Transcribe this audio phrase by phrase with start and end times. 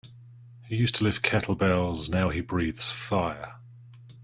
[0.63, 3.57] He used to lift kettlebells now he breathes fire.